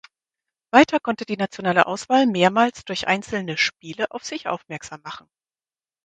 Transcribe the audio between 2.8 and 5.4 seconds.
durch einzelne Spiele auf sich aufmerksam machen.